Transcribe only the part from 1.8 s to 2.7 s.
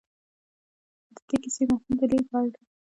د لېږد وړ دی.